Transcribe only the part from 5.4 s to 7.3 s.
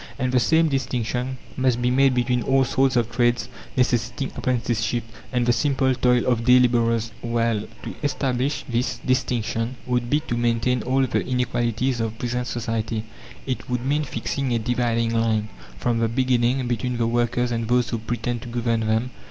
the simple toil of day labourers.